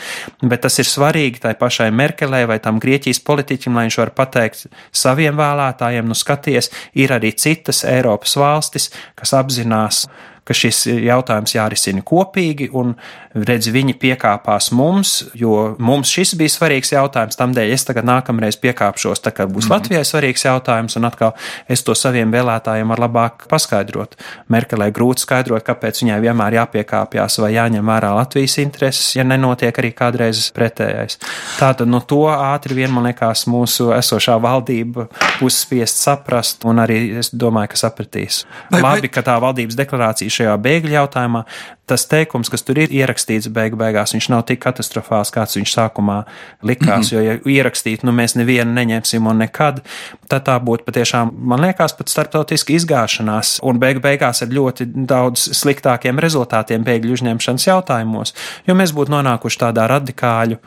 [0.42, 4.66] Bet tas ir svarīgi tai pašai Merkelē vai tam Grieķijas politiķim, lai viņš var pateikt
[4.92, 10.06] saviem vēlētājiem, nu skaties, ir arī citas Eiropas valstis, kas apzinās,
[10.46, 12.94] ka šis jautājums jārisina kopīgi, un
[13.34, 17.38] redz, viņi piekāpās mums, jo mums šis bija svarīgs jautājums.
[17.38, 19.74] Tādēļ es tagad nākamreiz piekāpšos, tā kā būs mm.
[19.74, 21.34] Latvijai svarīgs jautājums, un atkal
[21.70, 24.16] es to saviem vēlētājiem varu labāk paskaidrot.
[24.52, 29.92] Merkelē grūti skaidrot, kāpēc viņai vienmēr jāpiekāpjas vai jāņem vērā Latvijas intereses, ja nenotiek arī
[29.96, 31.20] kādreiz pretējais.
[31.60, 35.08] Tātad no to ātri vien, man liekas, mūsu esošā valdība
[35.40, 38.44] būs spiest saprast, un arī es domāju, ka sapratīs.
[38.70, 39.14] Vai, Labi, vai...
[39.14, 41.44] ka tā valdības deklarācija šajā bēgļu jautājumā,
[41.86, 46.15] tas teikums, kas tur ir ierakstīts beigu beigās, viņš nav tik katastrofāls, kāds viņš sākumā
[46.62, 47.24] likās, mm -hmm.
[47.24, 49.82] jo, ja ierakstīt, nu mēs nevienu neņemsim un nekad,
[50.28, 55.50] tad tā būtu patiešām, man liekas, pat starptautiski izgāšanās un beigu beigās ar ļoti daudz
[55.60, 58.34] sliktākiem rezultātiem bēgļu uzņemšanas jautājumos,
[58.66, 60.58] jo mēs būtu nonākuši tādā radikāļu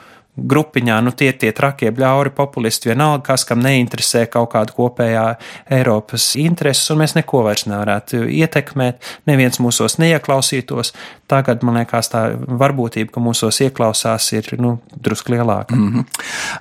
[0.49, 5.25] grupiņā, nu tie tie trakie bļauri populisti, vienalga, kas kam neinteresē kaut kāda kopējā
[5.79, 8.99] Eiropas intereses, un mēs neko vairs nevarētu ietekmēt,
[9.29, 10.93] neviens mūsos neieklausītos.
[11.29, 15.75] Tagad, man liekas, tā varbūtība, ka mūsos ieklausās, ir, nu, drusku lielāka.
[15.75, 16.05] Mm -hmm.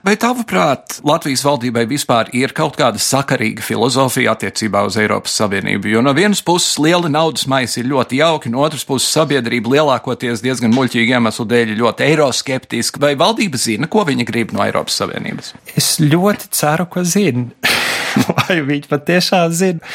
[0.04, 5.88] Vai tavuprāt, Latvijas valdībai vispār ir kaut kāda sakarīga filozofija attiecībā uz Eiropas Savienību?
[5.88, 10.42] Jo no vienas puses liela naudas maisa ir ļoti jauki, no otras puses sabiedrība lielākoties
[10.42, 15.52] diezgan muļķīgi iemeslu dēļ ļoti eiroskeptiska, vai valdības zina, ko viņi grib no Eiropas Savienības?
[15.76, 17.48] Es ļoti ceru, ka zina.
[18.38, 19.94] Vai viņi patiešām zina?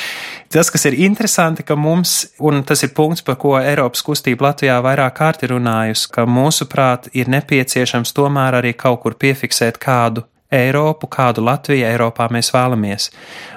[0.53, 4.75] Tas, kas ir interesanti, ka mums, un tas ir punkts, par ko Eiropas kustība Latvijā
[4.85, 11.09] vairāk kārt ir runājusi, ka mūsuprāt ir nepieciešams tomēr arī kaut kur piefiksēt kādu Eiropu,
[11.09, 13.09] kādu Latviju Eiropā mēs vēlamies.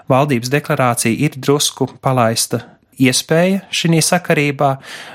[0.08, 2.62] Valdības deklarācija ir drusku palaista
[3.02, 4.70] iespēja šī sakarībā,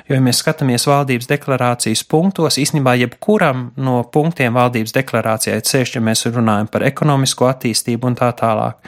[0.08, 6.04] jo, ja mēs skatāmies valdības deklarācijas punktos, īstenībā jebkuram no punktiem valdības deklarācijā, ceļš, ja
[6.06, 8.80] mēs runājam par ekonomisko attīstību un tā tālāk.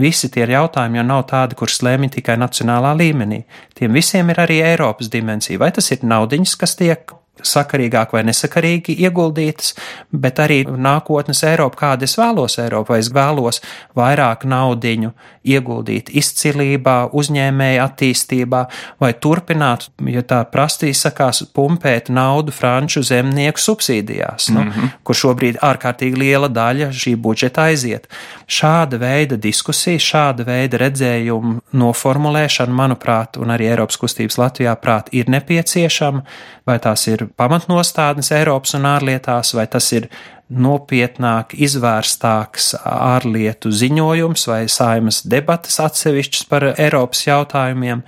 [0.00, 3.42] Visi tie jautājumi jau nav tādi, kurus lēmj tikai nacionālā līmenī.
[3.76, 5.58] Tiem visiem ir arī Eiropas dimensija.
[5.60, 7.12] Vai tas ir naudiņas, kas tiek
[7.46, 9.74] sakarīgāk vai nesakarīgi ieguldītas,
[10.12, 13.60] bet arī nākotnes Eiropa, kāda es vēlos Eiropu, vai es vēlos
[13.96, 15.12] vairāk naudiņu
[15.48, 18.60] ieguldīt izcilībā, uzņēmēja attīstībā,
[19.00, 24.90] vai turpināt, ja tā prastī sakās, pumpēt naudu franču zemnieku subsīdijās, nu, mm -hmm.
[25.04, 28.08] kur šobrīd ārkārtīgi liela daļa šī budžeta aiziet.
[28.46, 35.28] Šāda veida diskusija, šāda veida redzējumu noformulēšana, manuprāt, un arī Eiropas kustības Latvijā prāt, ir
[35.28, 36.22] nepieciešama,
[36.66, 40.08] vai tās ir pamatnostādnes Eiropas un ārlietās, vai tas ir
[40.50, 48.02] nopietnāk izvērstāks ārlietu ziņojums vai saimas debatas atsevišķas par Eiropas jautājumiem,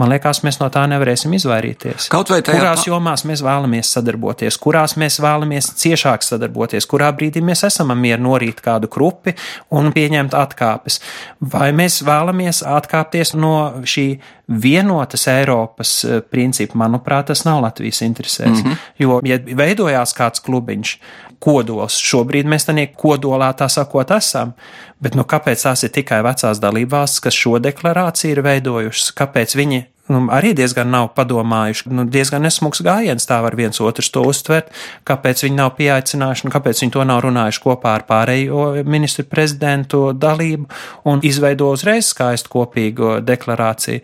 [0.00, 2.08] man liekas, mēs no tā nevarēsim izvairīties.
[2.12, 7.44] Kaut vai tajā kurās jomās mēs vēlamies sadarboties, kurās mēs vēlamies ciešāk sadarboties, kurā brīdī
[7.44, 9.36] mēs esam mieru norīt kādu grupi
[9.76, 11.00] un pieņemt atkāpes,
[11.40, 14.06] vai mēs vēlamies atkāpties no šī
[14.48, 18.62] vienotas Eiropas eh, principu, manuprāt, tas nav Latvijas interesēs.
[18.62, 18.76] Mm -hmm.
[18.98, 20.98] Jo, ja veidojās kāds klubiņš,
[21.42, 21.98] kodols.
[21.98, 24.54] Šobrīd mēs tādā kodolā tā sakot esam,
[25.02, 29.14] bet nu, kāpēc tās ir tikai vecās dalībvalstis, kas šo deklarāciju ir veidojušas?
[29.18, 34.10] Kāpēc viņi nu, arī diezgan nav padomājuši, nu, diezgan nesmugs gājiens tā var viens otrs
[34.12, 34.72] to uztvert,
[35.08, 40.10] kāpēc viņi nav pieaicinājuši, un kāpēc viņi to nav runājuši kopā ar pārējo ministru prezidentu
[40.12, 40.68] dalību
[41.10, 44.02] un izveido uzreiz skaistu kopīgo deklarāciju.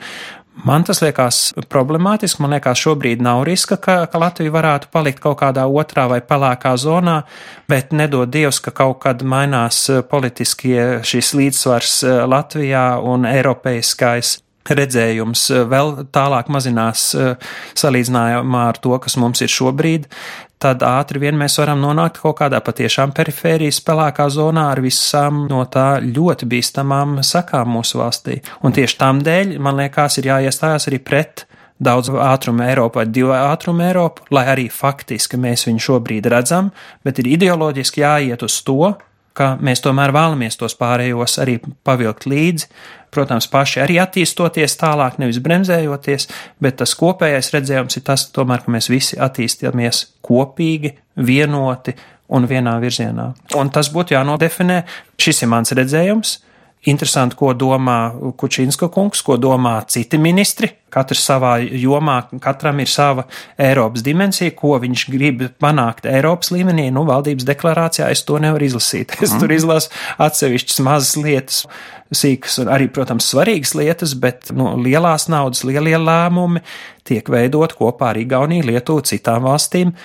[0.64, 2.42] Man tas liekas problemātiski.
[2.42, 6.74] Man liekas, šobrīd nav riska, ka, ka Latvija varētu palikt kaut kādā otrā vai pelēkā
[6.80, 7.20] zonā,
[7.70, 14.38] bet nedod Dievs, ka kaut kad mainās eh, politiskie šīs līdzsvars eh, Latvijā un eiropeiskais
[14.68, 17.06] redzējums eh, vēl tālāk mazinās
[17.78, 20.10] salīdzinājumā ar to, kas mums ir šobrīd,
[20.62, 25.64] tad ātri vien mēs varam nonākt kaut kādā patiešām perifērijas pelēkā zonā ar visām no
[25.70, 28.40] tā ļoti bīstamām sakām mūsu valstī.
[28.66, 31.46] Un tieši tam dēļ, man liekas, ir jāiestājās arī pret
[31.78, 36.72] daudz ātrumu Eiropu vai divu ātrumu Eiropu, lai arī faktiski mēs viņu šobrīd redzam,
[37.06, 38.96] bet ir ideoloģiski jāiet uz to,
[39.38, 42.68] ka mēs tomēr vēlamies tos pārējos arī pavilkt līdzi,
[43.14, 46.28] protams, paši arī attīstoties tālāk, nevis bremzējoties,
[46.62, 51.94] bet tas kopējais redzējums ir tas, tomēr, ka mēs visi attīstāmies kopīgi, vienoti
[52.34, 53.30] un vienā virzienā.
[53.56, 54.82] Un tas būtu jānodefinē.
[55.20, 56.36] Šis ir mans redzējums.
[56.86, 60.70] Interesanti, ko domā Kučinska kungs, ko domā citi ministri.
[60.94, 63.24] Katrs savā jomā, katram ir sava
[63.60, 66.86] Eiropas dimensija, ko viņš grib panākt Eiropas līmenī.
[66.94, 69.16] Nu, valdības deklarācijā es to nevaru izlasīt.
[69.26, 69.90] Es tur izlasu
[70.22, 71.60] atsevišķas mazas lietas,
[72.14, 76.62] sīkas un arī, protams, svarīgas lietas, bet nu, lielās naudas, lielie lēmumi
[77.08, 79.96] tiek veidot kopā ar Igauniju, Lietuvu, citām valstīm.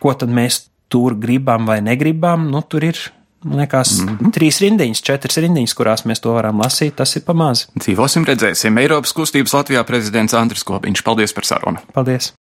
[0.00, 2.48] Ko tad mēs tur gribam vai negribam?
[2.54, 3.00] Nu, tur ir
[3.44, 4.32] Man liekas, mm -hmm.
[4.36, 7.68] trīs rindiņas, četras rindiņas, kurās mēs to varam lasīt, tas ir pamazs.
[7.78, 8.78] Dzīvosim, redzēsim.
[8.78, 11.02] Eiropas kustības Latvijā prezidents Andris Kopiņš.
[11.02, 11.78] Paldies par sarunu.
[11.94, 12.32] Paldies!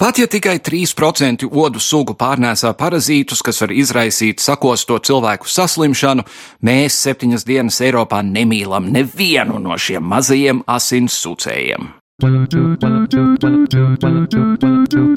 [0.00, 6.24] Pat ja tikai 3% odu sugu pārnēsā parazītus, kas var izraisīt sakosto cilvēku saslimšanu,
[6.64, 11.99] mēs septiņas dienas Eiropā nemīlam nevienu no šiem mazajiem asins sucējiem.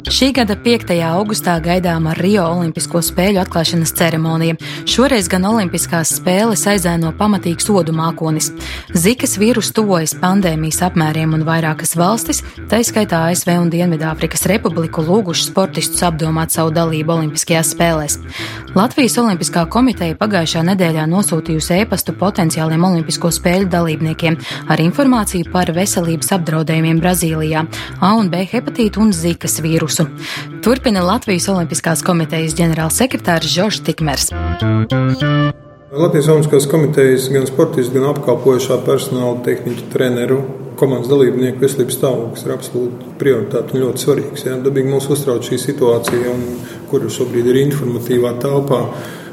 [0.08, 0.92] Šī gada 5.
[1.04, 4.56] augustā gaidāma Rio Olimpisko spēļu atklāšanas ceremonija.
[4.88, 8.48] Šoreiz gan Olimpiskās spēles aizēno pamatīgs sodu mākonis.
[8.96, 12.40] Zikas vīrus tuvojas pandēmijas apmēriem un vairākas valstis,
[12.72, 18.16] tā skaitā ASV un Dienvidāfrikas Republiku, lūguši sportistus apdomāt savu dalību Olimpiskajās spēlēs.
[18.74, 24.40] Latvijas Olimpiskā komiteja pagājušā nedēļā nosūtījusi ēpastu potenciāliem Olimpisko spēļu dalībniekiem
[24.72, 27.66] ar informāciju par veselības apdraudējumiem gadījumiem Brazīlijā,
[28.00, 30.06] A un B hepatītu un zikas vīrusu.
[30.62, 34.30] Turpina Latvijas Olimpiskās komitejas ģenerālsekretārs Žoržs Tikmers.
[35.94, 40.42] Latvijas Olimpiskās komitejas gan sportistu, gan apkalpojušā personāla tehniķu treneru
[40.74, 44.46] komandas dalībnieku veselības stāvoklis ir absolūti prioritāte un ļoti svarīgs.
[44.48, 44.56] Ja?
[44.58, 48.80] Dabīgi mūs uztrauc šī situācija, un, kura šobrīd ir informatīvā telpā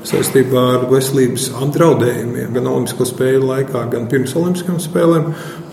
[0.07, 5.27] saistībā ar veselības apdraudējumiem gan Olimpisko spēļu laikā, gan pirms Olimpiskajām spēlēm.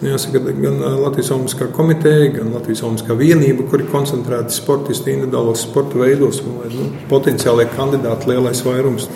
[0.05, 6.01] Jāsaka, gan Latvijas Olimpiskā komiteja, gan Latvijas Olimpiskā vienība, kur ir koncentrēti sportisti individuālos sporta
[6.03, 9.09] veidos, un nu, potenciālie kandidāti lielais vairums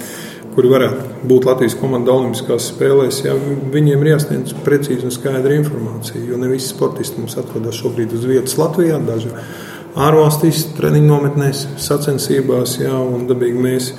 [0.52, 3.36] kuri varētu būt Latvijas komanda Olimpiskās spēlēs, ja
[3.72, 6.20] viņiem ir jāsniedz precīza un skaidra informācija.
[6.28, 9.32] Jo ne visi sportisti mums atrodas šobrīd uz vietas Latvijā, daži
[9.96, 13.92] ārvalstīs, treniņu nometnēs, sacensībās, ja, un dabīgi mēs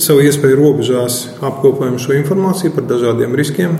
[0.00, 3.76] savu iespēju robežās apkopojam šo informāciju par dažādiem riskiem.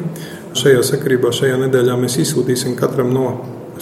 [0.59, 3.27] Šajā sakarībā šajā nedēļā mēs izsūtīsim katram no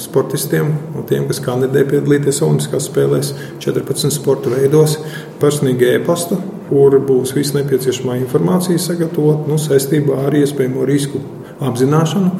[0.01, 4.97] sportistiem, no tiem, kas kandidē piedalīties Olimpiskās spēlēs, 14 sporta veidos,
[5.43, 6.39] personīgi e-pastu,
[6.71, 11.21] kur būs viss nepieciešamā informācija sagatavot nu, saistībā ar iespējamo risku
[11.61, 12.33] apzināšanu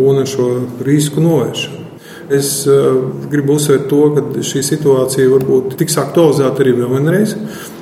[0.00, 0.50] un šo
[0.86, 1.83] risku novēršanu.
[2.32, 7.34] Es uh, gribu uzsvērt to, ka šī situācija varbūt tiks aktualizēta arī vēl vienreiz,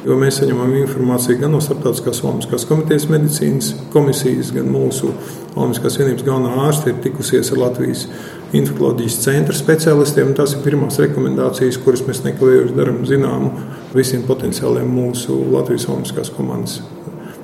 [0.02, 5.12] jo mēs saņemam informāciju gan no Startautiskās Olimpiskās komitejas medicīnas komisijas, gan mūsu
[5.54, 8.08] Olimpiskās vienības galvenā ārste ir tikusies ar Latvijas
[8.52, 10.34] infekcijas centra speciālistiem.
[10.34, 13.54] Tas ir pirmās rekomendācijas, kuras mēs nekavējoši darām zināmu
[13.94, 16.80] visiem potenciāliem mūsu Latvijas Olimpiskās komandas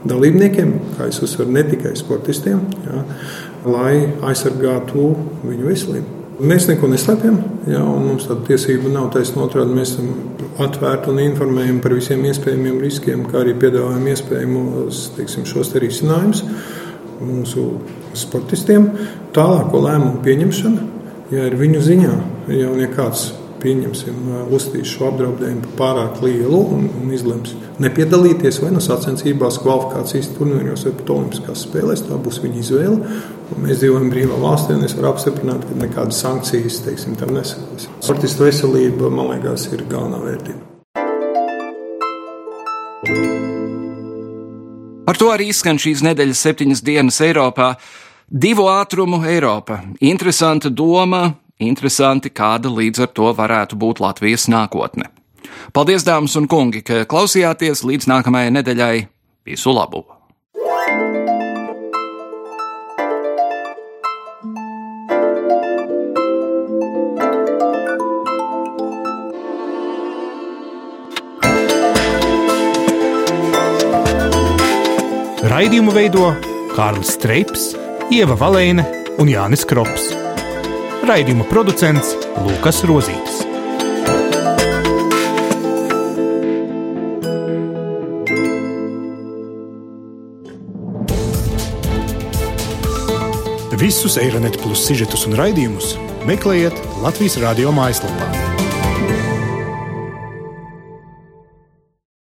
[0.08, 3.02] dalībniekiem, kā es uzsveru, ne tikai sportistiem, jā,
[3.70, 3.92] lai
[4.30, 5.12] aizsargātu
[5.46, 6.17] viņu veselību.
[6.38, 9.74] Mēs neko neslēpjam, ja, mums tāda tiesība nav taisnība otrādi.
[9.74, 10.12] Mēs esam
[10.62, 16.44] atvērti un informējam par visiem iespējamiem riskiem, kā arī piedāvājam iespējamos teiksim, šos te risinājumus
[17.18, 17.64] mūsu
[18.14, 18.86] sportistiem.
[19.34, 20.86] Tālāko lēmumu pieņemšana,
[21.34, 22.14] ja ir viņu ziņā,
[22.54, 28.72] ja, ja kāds pieņemsim, uzstīs šo apdraudējumu par pārāk lielu un, un izlems nepiedalīties vai
[28.74, 32.04] no sacensībās, kvalifikācijas turnīros vai pat olimpiskās spēlēs.
[32.08, 33.18] Tā būs viņa izvēle.
[33.48, 37.88] Un mēs dzīvojam brīvā valstī, un es varu apstiprināt, ka nekādas sankcijas teiksim, tam nesakos.
[38.00, 40.64] Sportistu veselība, man liekas, ir galvenā vērtība.
[45.08, 47.72] Par to arī izskan šīs nedēļas septiņas dienas Eiropā.
[48.28, 49.78] Divu ātrumu Eiropa.
[50.04, 51.22] Interesanta doma,
[51.58, 55.10] Interesanti, kāda līdz ar to varētu būt Latvijas nākotne.
[55.74, 58.94] Paldies, dāmas un kungi, ka klausījāties līdz nākamajai nedēļai.
[59.48, 60.04] Visu labu!
[75.48, 76.30] Raidījumu veido
[76.76, 77.72] Kārlis Streips,
[78.14, 78.86] Ieva Valēne
[79.18, 80.27] un Jānis Krops.
[81.08, 82.10] Raidījuma producents
[82.44, 83.38] Lukas Rozītis.
[93.78, 95.94] Visus Eironet plus sižetus un raidījumus
[96.28, 98.47] meklējiet Latvijas radio mājaslapā.